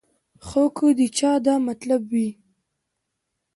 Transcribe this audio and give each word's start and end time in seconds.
خو 0.45 0.63
کۀ 0.75 0.87
د 0.99 1.01
چا 1.17 1.31
دا 1.45 1.55
مطلب 1.67 2.01
وي 2.11 2.29